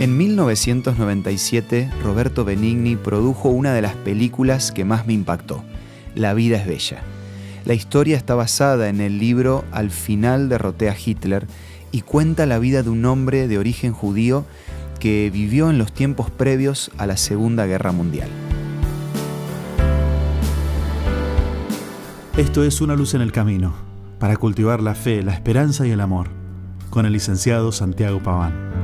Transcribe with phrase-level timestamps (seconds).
[0.00, 5.62] En 1997, Roberto Benigni produjo una de las películas que más me impactó,
[6.14, 7.02] La vida es bella.
[7.66, 11.46] La historia está basada en el libro Al final derroté a Hitler
[11.92, 14.46] y cuenta la vida de un hombre de origen judío
[15.00, 18.30] que vivió en los tiempos previos a la Segunda Guerra Mundial.
[22.38, 23.74] Esto es Una luz en el camino,
[24.18, 26.28] para cultivar la fe, la esperanza y el amor,
[26.88, 28.79] con el licenciado Santiago Paván.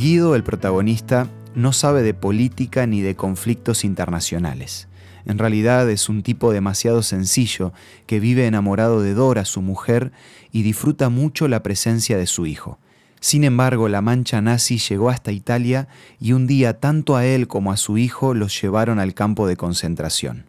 [0.00, 4.88] Guido, el protagonista, no sabe de política ni de conflictos internacionales.
[5.26, 7.74] En realidad es un tipo demasiado sencillo
[8.06, 10.10] que vive enamorado de Dora, su mujer,
[10.52, 12.78] y disfruta mucho la presencia de su hijo.
[13.20, 15.86] Sin embargo, la mancha nazi llegó hasta Italia
[16.18, 19.58] y un día tanto a él como a su hijo los llevaron al campo de
[19.58, 20.46] concentración.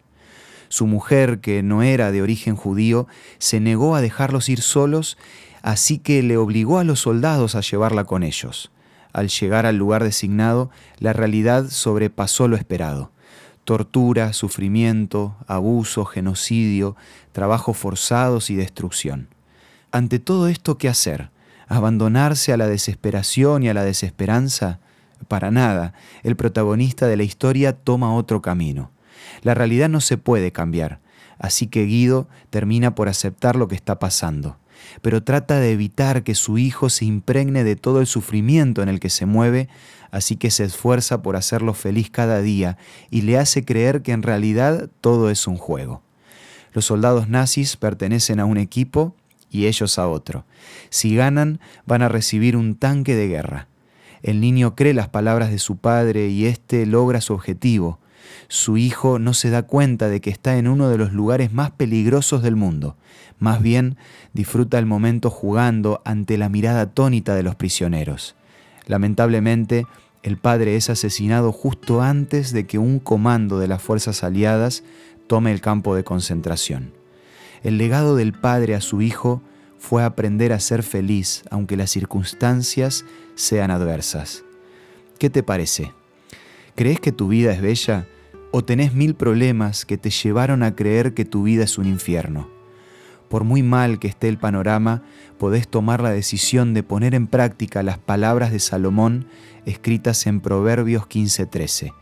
[0.70, 3.06] Su mujer, que no era de origen judío,
[3.36, 5.18] se negó a dejarlos ir solos,
[5.60, 8.72] así que le obligó a los soldados a llevarla con ellos
[9.12, 13.10] al llegar al lugar designado, la realidad sobrepasó lo esperado.
[13.64, 16.96] Tortura, sufrimiento, abuso, genocidio,
[17.32, 19.28] trabajos forzados y destrucción.
[19.92, 21.30] Ante todo esto, ¿qué hacer?
[21.68, 24.80] ¿Abandonarse a la desesperación y a la desesperanza?
[25.28, 28.90] Para nada, el protagonista de la historia toma otro camino.
[29.42, 30.98] La realidad no se puede cambiar,
[31.38, 34.56] así que Guido termina por aceptar lo que está pasando
[35.00, 39.00] pero trata de evitar que su hijo se impregne de todo el sufrimiento en el
[39.00, 39.68] que se mueve,
[40.10, 42.76] así que se esfuerza por hacerlo feliz cada día
[43.10, 46.02] y le hace creer que en realidad todo es un juego.
[46.72, 49.14] Los soldados nazis pertenecen a un equipo
[49.50, 50.44] y ellos a otro.
[50.88, 53.68] Si ganan, van a recibir un tanque de guerra.
[54.22, 57.98] El niño cree las palabras de su padre y éste logra su objetivo.
[58.48, 61.70] Su hijo no se da cuenta de que está en uno de los lugares más
[61.70, 62.96] peligrosos del mundo.
[63.38, 63.96] Más bien,
[64.32, 68.36] disfruta el momento jugando ante la mirada atónita de los prisioneros.
[68.86, 69.86] Lamentablemente,
[70.22, 74.84] el padre es asesinado justo antes de que un comando de las fuerzas aliadas
[75.26, 76.92] tome el campo de concentración.
[77.62, 79.42] El legado del padre a su hijo
[79.78, 84.44] fue aprender a ser feliz aunque las circunstancias sean adversas.
[85.18, 85.92] ¿Qué te parece?
[86.76, 88.06] ¿Crees que tu vida es bella
[88.52, 92.62] o tenés mil problemas que te llevaron a creer que tu vida es un infierno?
[93.32, 95.00] por muy mal que esté el panorama,
[95.38, 99.24] podés tomar la decisión de poner en práctica las palabras de Salomón
[99.64, 101.94] escritas en Proverbios 15:13.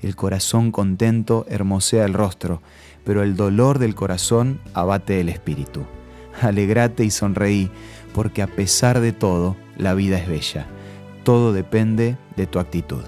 [0.00, 2.62] El corazón contento hermosea el rostro,
[3.02, 5.84] pero el dolor del corazón abate el espíritu.
[6.40, 7.68] Alegrate y sonreí,
[8.14, 10.68] porque a pesar de todo, la vida es bella.
[11.24, 13.02] Todo depende de tu actitud.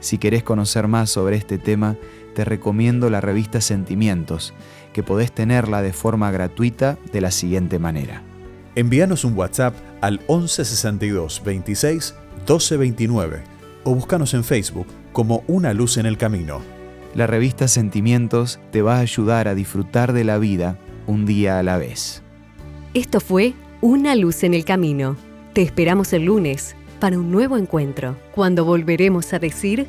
[0.00, 1.96] Si querés conocer más sobre este tema,
[2.38, 4.54] te recomiendo la revista Sentimientos,
[4.92, 8.22] que podés tenerla de forma gratuita de la siguiente manera.
[8.76, 13.42] Envíanos un WhatsApp al 1162 26 1229
[13.82, 16.60] o búscanos en Facebook como Una Luz en el Camino.
[17.12, 20.78] La revista Sentimientos te va a ayudar a disfrutar de la vida
[21.08, 22.22] un día a la vez.
[22.94, 25.16] Esto fue Una Luz en el Camino.
[25.54, 29.88] Te esperamos el lunes para un nuevo encuentro, cuando volveremos a decir